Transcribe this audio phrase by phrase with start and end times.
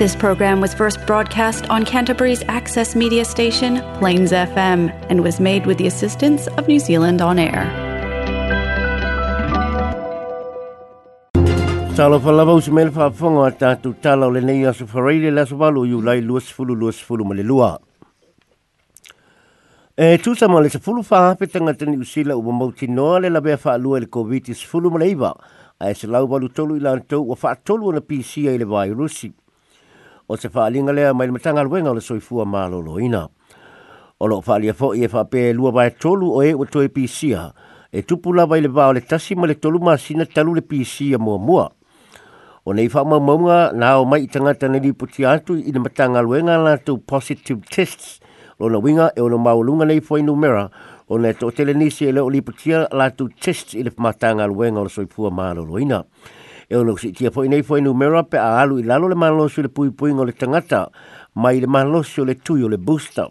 [0.00, 5.66] This program was first broadcast on Canterbury's access media station, Plains FM, and was made
[5.66, 7.64] with the assistance of New Zealand On Air.
[11.98, 16.16] Talo falava usu mele whaafonga tātou tala o lenei aso whareile laso valu yu lai
[16.22, 17.74] luasfulu luasfulu ma le lua.
[20.08, 23.98] E tu ma le sa fulu whaape tangata ni usila ua mautinoa le labea whaalua
[23.98, 25.34] i le COVID-19 ma le iwa.
[25.82, 29.32] Ae se lau valu tolu i wa fa tolu ana PC ai le vairusi.
[30.30, 33.26] o se whaalinga lea mai matanga luenga o le soifua mālo loina.
[34.22, 37.50] O lo whaalia fo i e whape lua vai tolu o e o toi pisia,
[37.90, 40.62] e tupu lava i le vao le tasi ma le tolu ma sina talu le
[40.62, 41.66] pisia mua mua.
[42.64, 45.82] O nei wha maumaunga nā o mai i tangata nei li puti atu i le
[45.82, 48.20] matanga luenga nā tu positive tests,
[48.62, 50.68] lo na winga e o na maulunga nei fwai numera,
[51.10, 54.78] o nei tō tele nisi e leo li puti atu tests i le matanga luenga
[54.84, 56.04] o le soifua mālo loina.
[56.06, 56.38] Lo
[56.72, 59.48] e ono si tia po inei foi numero pe a alu i lalo le malo
[59.48, 60.88] su le pui pui ngole tangata
[61.34, 63.26] mai le malo su le tui o le booster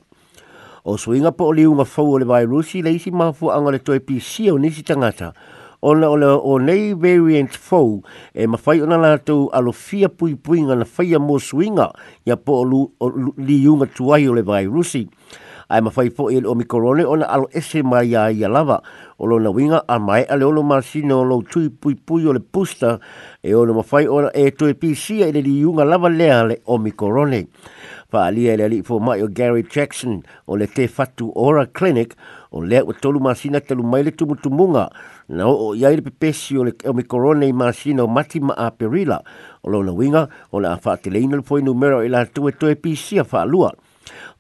[0.84, 3.80] o suinga po li unga fau o le vai rusi le isi mafu anga le
[3.82, 5.32] toi PC o nisi tangata
[5.80, 8.02] o le o, le, o nei variant fau
[8.36, 11.94] e mawhai ona lātou alo fia pui pui ngana whaia mō suinga
[12.28, 13.08] ia po o, lu, o
[13.40, 15.08] li unga tuai o le vai rusi
[15.70, 18.82] ai ma fai foi o micorone ona alo ese mai ia ia lava
[19.20, 22.40] o lo na winga a mai a leolo masino lo tui pui pui o le
[22.42, 22.98] pusta
[23.46, 26.56] e ono ma fai ona e tui pisia e le li yunga lava lea le
[26.66, 27.46] o micorone
[28.10, 32.16] fa alia ele alifo mai o Gary Jackson o le te fatu ora clinic
[32.50, 34.90] o le o tolu masina talu mai le tumutumunga
[35.30, 39.22] na o iai le pepesi o le omikorone i masino o mati ma aperila
[39.62, 42.74] o lona winga o le a fa ateleina le foi numero e la tue tue
[42.76, 43.70] pisia fa lua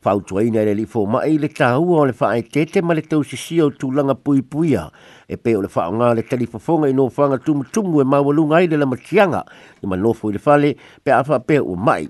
[0.02, 3.02] Fautua ina ele lifo ma e le tahu o le faa e tete ma le
[3.12, 4.84] tau si si au tūlanga pui puia.
[5.30, 8.68] E pe o le faa ngā le tali fafonga i nōwhanga tumutumu e mawalunga i
[8.72, 9.44] le lama tianga.
[9.84, 12.10] Ima nōwhu i le fale pe a faa pe o mai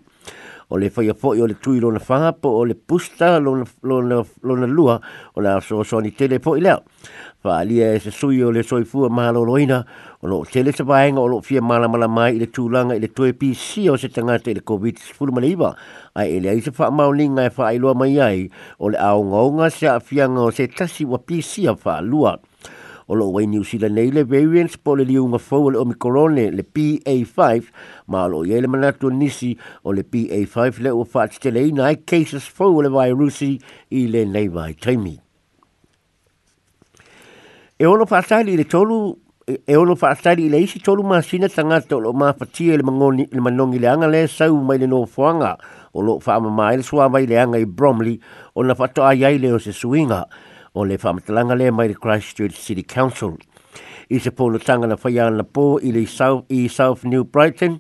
[0.70, 4.22] o le faia foʻi o le tui lona faga po o le pusta lona, lona,
[4.46, 5.02] lona lua
[5.34, 6.78] o na soasoani tele foʻi lea
[7.42, 9.82] faaalia e se sui o le soifua maloloina
[10.22, 13.10] o loo tele se vaega o loo fia malamalama ai i le tulaga i le
[13.10, 15.74] toe pc o se tagata i le covid-19
[16.14, 18.46] ai e leai se faamaoniga e faailoa mai ai
[18.78, 22.38] o le aogaoga se aafiaga o se tasi ua pc a faalua
[23.10, 26.62] o lo wai New Zealand nei le variants po le liunga fau le omikorone le
[26.72, 27.64] PA5
[28.08, 32.46] ma lo yele manatu nisi o le PA5 le o fats te le inai cases
[32.58, 33.58] fau le virusi
[34.00, 35.16] i le nei vai taimi.
[37.82, 42.14] E ono fatali le tolu e ono fatali le isi tolu masina tangata o lo
[42.14, 45.58] mafatia le, mangoni, le manongi le anga le sau mai le no fuanga
[45.94, 48.20] o lo faama mai le suamai le anga i Bromley
[48.54, 50.28] o na fatoa yei le o se suinga
[50.76, 53.36] o le whamatalanga le mai Christchurch City Council.
[54.10, 57.80] I se pono tanga na whaia na pō i le South, i South New Brighton,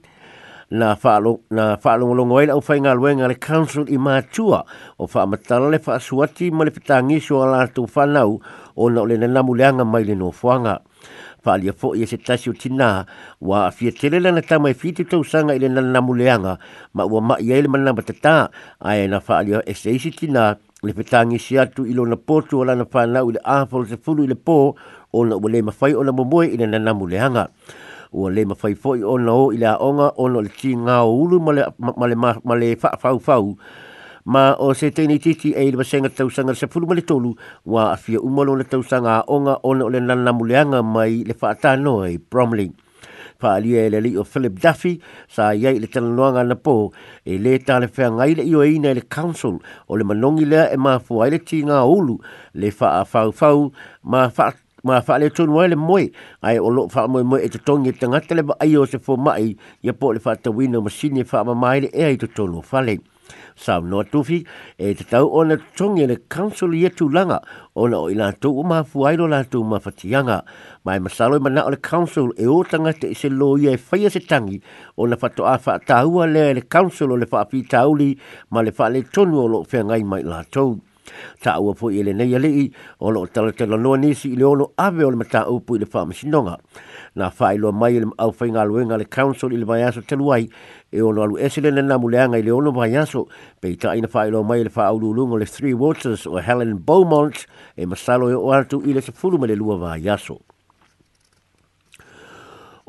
[0.70, 4.60] na whaalo, na whaalo ngolongo aila au whainga luenga le council i mātua
[5.02, 8.36] o whaamatala le whaasuati ma le pitangi so a lātou whanau
[8.78, 10.78] o na ole na namu leanga mai le nōwhanga.
[11.42, 13.08] Whaalia fo i e se tasi o tina
[13.42, 16.60] wa a fia telela na tamai fiti tau sanga i le na namu leanga
[16.94, 20.54] ma ua ma i eile manama tata a e na whaalia e se isi tina
[20.82, 24.24] le petangi si atu ilo na potu o na whanau i le āpolo te fulu
[24.24, 24.56] i le pō
[25.12, 27.48] o na ule mawhai o na momoe i le nanamu le hanga.
[28.16, 31.02] Ua le mawhai fōi o na o i le aonga o na le tī ngā
[31.06, 31.54] o ulu ma
[32.56, 33.52] le whaafau fau.
[34.26, 37.36] Ma o se teini titi e i le masenga tausanga se fulu ma le tolu
[37.68, 42.08] wa a fia umalo na tausanga aonga o na ule nanamu le mai le whaatanoa
[42.14, 42.72] i Bromley
[43.40, 44.94] faaalia e le li o philip duffy
[45.36, 46.76] sa yai e i le talanoaga ana po
[47.26, 49.56] e le tale feagai le ioeina i le council
[49.88, 52.16] o le manogi lea e mafu ai le tigā ulu
[52.60, 53.72] le faafaufau
[54.84, 56.04] ma faaaletonu ai le moe
[56.44, 59.48] ai o lo loo faamoemoe e totogi e tagata le vaaio o se fomaʻi
[59.86, 62.64] ia po o le faatauina o masini e faamamā ai le ea i totonu o
[63.56, 64.40] sa no tufi
[64.78, 67.40] e te tau ona tongi le council ye tu langa
[67.76, 70.40] ona o ina tu ma fuai lo la tu ma fatianga
[70.86, 74.62] mai masalo ma na le e o tanga te se lo ye fai se tangi
[74.98, 78.18] ona fato a fa tau le le council o le fa tauli
[78.52, 80.80] ma le fa le tonu o lo fe ngai mai la tau
[81.44, 82.66] ta ua po ile nei ale i
[83.00, 85.86] o lo tala tala no ni si ile ono ave o le mata upu ile
[85.86, 86.58] fa masinonga
[87.16, 90.32] na fa ilo mai ile au fa inga luenga le council ile vai aso telu
[90.34, 90.50] ai
[90.92, 93.28] e ono alu esile na namuleanga ile ono vai aso
[93.62, 96.78] pe ita ina fa ilo mai ile fa au lulungo le three waters o Helen
[96.78, 97.46] Beaumont
[97.76, 100.40] e masalo e o artu ile se fulu me le lua vai aso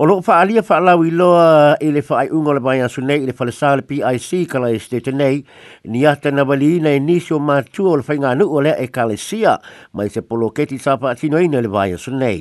[0.01, 2.87] O loko wha alia wha alau i loa i le wha ai ungo le baia
[2.89, 5.45] su nei i le wha le sale PIC kala e stete nei
[5.93, 8.89] ni ata na wali i nisio ma tua o le whainga anu o lea e
[8.89, 9.59] kale sia
[9.93, 12.41] mai se polo keti sapa atino i le baia su nei.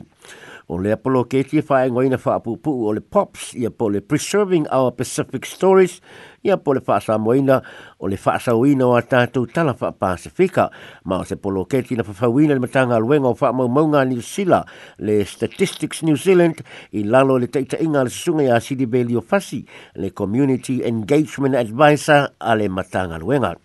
[0.70, 4.00] O lea polo keti e wha ngoina wha apupu o le POPS i a pole
[4.04, 6.00] Preserving Our Pacific Stories
[6.44, 7.62] ia po le faasa moina
[8.00, 10.70] o le faasa uina o atatou tala fa pasifika
[11.04, 14.22] ma o se polo keti na fafau ina le matanga aluenga o faa maumaunga New
[14.24, 14.66] Zealand
[15.04, 16.64] le Statistics New Zealand
[16.96, 19.66] i lalo le taita inga le susunga ya Sidi Belio Fasi
[20.00, 23.58] le Community Engagement Advisor ale matanga aluenga.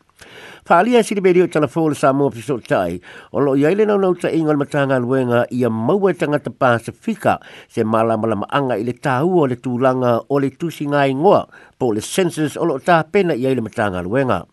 [0.65, 2.99] Whaalia si te o tana fōle sa mōpi so tai.
[3.37, 7.37] O lo iai le naunau ta ingol ma tanga luenga i a maua tangata Pasifika
[7.69, 11.45] se malamalama anga i le tāua le tūlanga o le tusi ngai ngoa
[11.77, 14.47] po le census o lo tā pena iai le ma tanga luenga.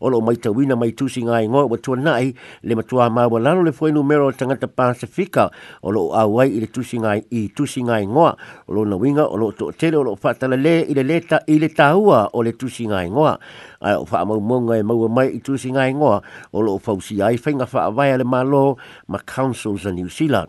[0.00, 2.30] O lo mai tawina mai tusi ngai ngoa wa tua nai
[2.62, 5.50] le matua maua lalo le fwenu mero tangata Pasifika
[5.82, 8.30] o lo awai i le tusi ngai i tusi ngai ngoa
[8.70, 11.40] o lo na winga o lo tō tele o lo fatala le i le leta
[11.50, 13.34] i le tāua o le tusi ngai ngoa.
[13.82, 16.20] Ai o wha mau mōngai e maua mai i tusi si ngai ngoa
[16.52, 18.76] o lo fau si ai fainga fa avai ale ma lo
[19.08, 20.48] ma councils a New Zealand.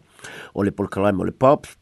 [0.54, 1.76] O le pol kalaima o le pops,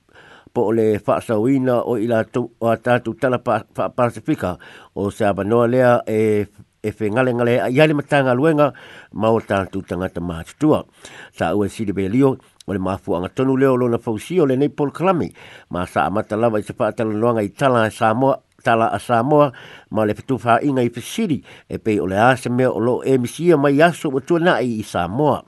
[0.53, 4.57] po o le fa sawina o i o atatu tala fa pasifika
[4.93, 6.45] o se avanoa lea e
[6.85, 8.69] e fe ngale ngale a yale matanga luenga
[9.13, 10.85] ma o tatu tangata maatutua.
[11.33, 12.37] Sa ue sidi belio,
[12.67, 15.33] o le mafu anga tonu leo lona fausio le nei pol kalami
[15.73, 18.87] ma sa amata lava i se fa atala noanga i tala e sa moa tala
[18.89, 19.51] a Samoa
[19.93, 20.39] ma le fitu
[20.69, 21.37] inga i fisiri
[21.69, 24.69] e pei o le ase mea o lo e misia mai aso o tuana i
[24.81, 25.39] i Samoa.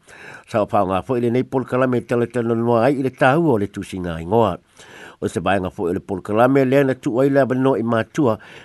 [0.52, 3.58] Sao pao ngā fo i le nei polkalame tele tele noa ai i le tāua
[3.58, 4.54] o le tūsinga i ngoa
[5.20, 7.44] o se vaenga fo ele pol kalame le na tu ai la
[7.80, 8.00] i ma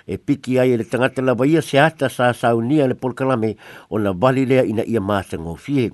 [0.05, 3.51] e piki ai e le tangata la vaia se ata sa saunia le pol kalame
[3.89, 5.87] o na vali le ina ia ma se ngofie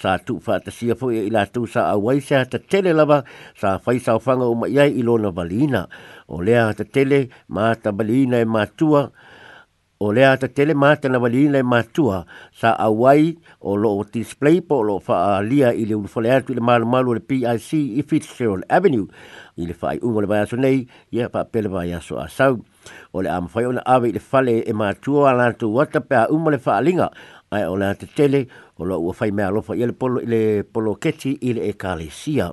[0.00, 3.18] sa tu fa sia fo e i la tu sa awai se ata tele lava
[3.60, 5.82] sa fai sa fanga o ma ia i lo na valina
[6.32, 7.20] o le ata tele
[7.54, 8.62] ma ta valina e ma
[9.98, 12.22] o le ata tele mata wali le matua
[12.54, 16.60] sa awai o lo o display po lo fa lia i le ulfole atu le
[16.62, 19.10] malu malu le PIC i Fitzgerald Avenue
[19.58, 20.78] i le fai ungo le vayaso nei
[21.14, 22.54] i a pa pele vayaso a sau
[23.10, 26.14] o le amfai o na awe i le fale e matua ala tu wata pe
[26.14, 27.08] a umo le faalinga
[27.50, 28.46] ai o le ata tele
[28.78, 32.52] o lo ua fai mea lofa i le polo, le polo keti i le ekalesia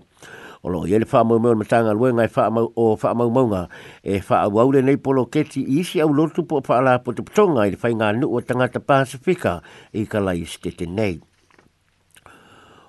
[0.65, 3.63] o lo ye le fa mo matanga lo ngai famo o famo mo nga
[4.01, 7.63] e fa wa nei polo keti isi au lotu po fa la po tu tonga
[7.69, 9.53] i fa nga nu o tanga te pasifika
[9.99, 11.15] i kala lai stete nei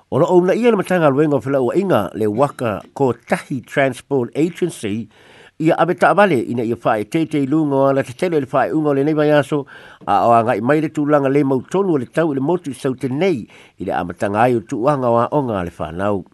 [0.08, 1.50] o ona ia le matanga lo ngai fa
[1.80, 4.94] inga le waka ko tahi transport agency
[5.66, 8.78] ia abe ta vale ina ia fai te te lu ala tele le fa u
[8.82, 9.58] ngo le nei vai aso
[10.12, 12.94] a o anga i mai le tulanga le mau tonu le tau le motu sau
[13.02, 13.38] te nei
[13.80, 16.24] ile amatanga ai o tu anga wa o le fa nau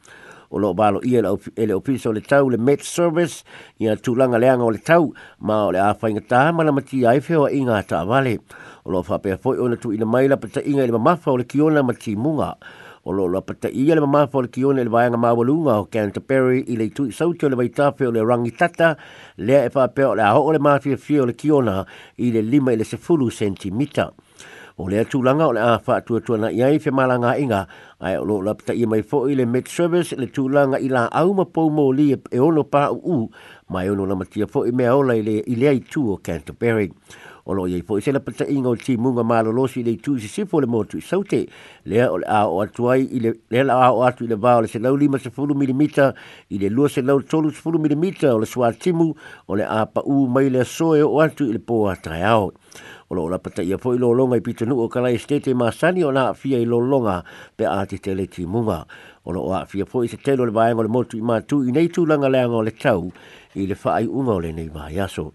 [0.53, 1.23] o lo balo ia
[1.65, 3.43] le ofisa le tau le Met Service
[3.81, 7.49] ia tūlanga leanga o le tau ma o le afa āwhainga tā la ai whewa
[7.49, 8.37] o inga ta vale.
[8.85, 11.37] O lo whapea foi o na tu ina maila pata inga i le mamafa o
[11.37, 12.57] le kiona ma munga.
[13.05, 15.85] O lo lo pata ia le mamafa o le kiona i le vayanga mawalunga o
[15.87, 18.97] Canterbury i le tui sauti o le waitafe o le rangitata
[19.39, 21.87] lea e whapea o le aho o le mafia fia o le kiona
[22.19, 24.13] i le lima i le sefulu sentimita
[24.79, 27.67] o le atu langa o le awha atua tuana i ai whemalanga inga
[28.01, 30.89] ai o lo lapta i mai fo i le med service le tu langa i
[30.89, 33.19] la au ma pou mo li e ono pa u u
[33.69, 36.17] mai ono na matia fo i mea ola i le i le ai tu o
[36.17, 36.89] Canterbury
[37.45, 39.83] o lo i fo i se lapta inga o ti munga ma lo lo si
[39.85, 41.45] le tu si si fo le motu i saute
[41.85, 44.35] lea o le a o atuai i le lea la a o atu i le
[44.41, 46.15] vao le se lau lima se fulu milimita
[46.49, 49.13] i le lua se lau tolu se fulu milimita o le swa timu
[49.49, 52.23] o le a pa u mai le soe o atu i le po a tae
[53.13, 56.11] o lo lapata ia foi lo longa i pitanu o kalai stete ma sani o
[56.11, 56.81] na fia i lo
[57.57, 58.85] pe a te tele ti munga
[59.25, 61.89] o lo a fia foi se telo le vaenga le motu i matu i nei
[61.89, 63.13] tūlanga leanga o le tau
[63.55, 65.33] i le whaai unga o le nei vai aso.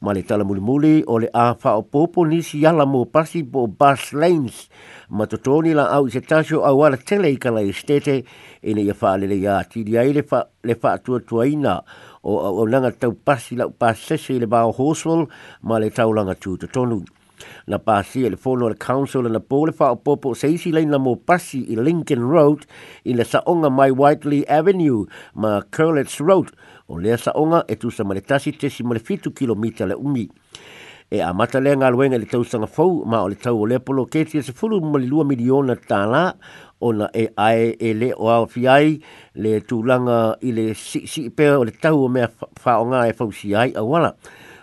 [0.00, 3.42] Ma le tala muli muli o le a wha o popo nisi yala mo pasi
[3.44, 4.68] po bus lanes
[5.10, 8.24] ma totoni la au i se tasio au ala tele i kalai stete i
[8.62, 10.24] e nei a wha le le ya tidi ai le
[10.78, 11.84] wha tuatua ina o
[12.22, 15.26] o o langa tau pasi la pasese le ba hospital
[15.62, 17.00] ma le tau langa tu to tonu
[17.66, 21.16] na pasi e le fono le council na pole fa popo seisi le na mo
[21.16, 22.66] pasi i Lincoln Road
[23.04, 26.50] i le saonga mai Whiteley Avenue ma Curlets Road
[26.88, 30.28] o le saonga e tu sa maletasi tesi ma le fitu kilomita le umi
[31.12, 33.66] e a mata le nga luenga le tau sanga fau ma o le tau o
[33.66, 36.36] le polo ke tia se fulu mali lua miliona tala
[36.78, 38.94] o na e ae e le o au fiai
[39.42, 42.30] le tūlanga i le si, si pe o le tau o mea
[42.62, 44.12] whaonga e fau si ai a wala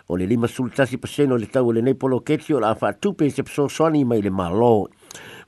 [0.08, 3.28] o le lima sultasi paseno le tau o le polo keti o la afa tupe
[3.30, 4.88] se pso soani mai le malo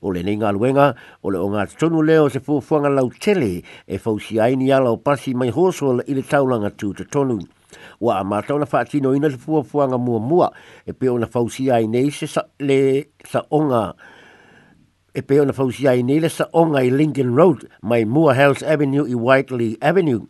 [0.04, 0.90] o le nei ngā luenga
[1.24, 4.68] o le o ngā tonu leo se fuafuanga lau tele e fau si ai ni
[4.68, 7.40] ala o pasi mai hoso i le taulanga tu te tonu.
[8.00, 10.48] Wa a mātau na whātino ina le fuafuanga mua mua
[10.86, 12.78] e peo na fausia i nei se sa, le
[13.26, 13.82] sa onga
[15.14, 18.62] e peo na fausia i nei le sa onga i Lincoln Road mai mua Hells
[18.62, 20.26] Avenue i Whiteley Avenue.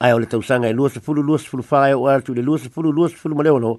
[0.00, 2.92] Ai o le tausanga e luas fulu luas fulu whae o atu le luas fulu
[2.92, 3.74] luas fulu maleono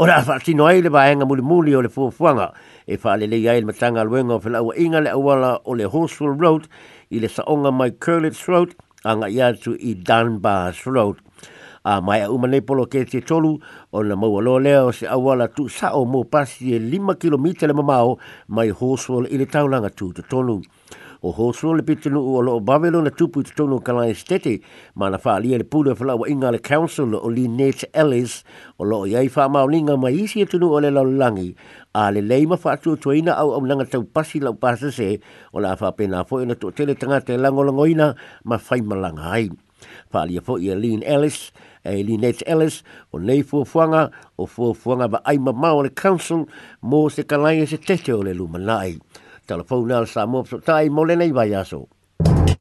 [0.00, 2.50] o la whātino ai le vaenga muli muli o le fuafuanga
[2.86, 6.68] e whālelei ai le matanga luenga o whilaua inga le awala o le Horsfield Road
[7.10, 11.18] i le saonga mai Curlitz Road anga i atu i Dunbar's Road
[11.84, 13.58] a mai a uma nei polo ke te tolu
[13.92, 17.14] o na maua lo lea o se awala tu sa o mō pasi e lima
[17.16, 18.18] kilomita le mamao
[18.54, 20.60] mai hoswole i le taulanga tu te tonu.
[21.22, 24.60] O hoswole le pitunu u alo o bavelo na tupu te tonu kalai stete
[24.94, 28.44] ma na faa lia le pūle fala wa inga le council o li Nate Ellis
[28.78, 31.50] o lo o iai faa mao linga mai isi e tunu o le laulangi
[31.98, 35.18] a le leima faa tu tuina au au nanga tau pasi lau pasase
[35.52, 39.46] o la faa pena fo e na tu tele tangata e langolangoina ma faimalanga hai.
[39.50, 39.50] Hai.
[40.12, 41.38] Whaalia po i a Lynn Ellis,
[41.86, 42.82] e Lynette Ellis,
[43.14, 44.02] o nei fuafuanga,
[44.40, 46.46] o fuafuanga wa aima mau le council,
[46.92, 48.98] mō se kalai e se tete o le lumanai.
[49.50, 51.82] Telefona al Samoa, so tai mo nei vai aso.